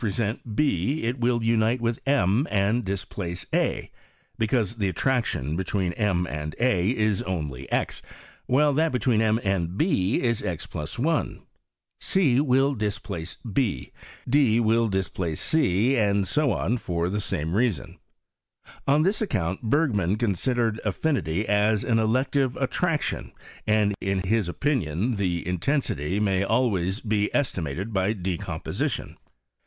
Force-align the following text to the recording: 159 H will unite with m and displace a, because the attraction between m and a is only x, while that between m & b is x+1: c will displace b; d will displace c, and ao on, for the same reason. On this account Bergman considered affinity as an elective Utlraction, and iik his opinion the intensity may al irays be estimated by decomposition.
159 0.03 1.05
H 1.05 1.15
will 1.19 1.43
unite 1.43 1.79
with 1.79 1.99
m 2.07 2.47
and 2.49 2.83
displace 2.83 3.45
a, 3.53 3.91
because 4.39 4.77
the 4.77 4.89
attraction 4.89 5.55
between 5.55 5.93
m 5.93 6.25
and 6.25 6.55
a 6.59 6.89
is 6.89 7.21
only 7.21 7.71
x, 7.71 8.01
while 8.47 8.73
that 8.73 8.91
between 8.91 9.21
m 9.21 9.37
& 9.67 9.77
b 9.77 10.19
is 10.23 10.41
x+1: 10.41 11.41
c 11.99 12.39
will 12.41 12.73
displace 12.73 13.37
b; 13.53 13.91
d 14.27 14.59
will 14.59 14.87
displace 14.87 15.39
c, 15.39 15.95
and 15.95 16.27
ao 16.35 16.49
on, 16.49 16.77
for 16.77 17.07
the 17.07 17.19
same 17.19 17.53
reason. 17.53 17.99
On 18.87 19.03
this 19.03 19.21
account 19.21 19.61
Bergman 19.61 20.15
considered 20.15 20.81
affinity 20.83 21.47
as 21.47 21.83
an 21.83 21.99
elective 21.99 22.53
Utlraction, 22.55 23.33
and 23.67 23.93
iik 24.01 24.25
his 24.25 24.49
opinion 24.49 25.17
the 25.17 25.47
intensity 25.47 26.19
may 26.19 26.41
al 26.43 26.71
irays 26.71 27.07
be 27.07 27.29
estimated 27.35 27.93
by 27.93 28.13
decomposition. 28.13 29.15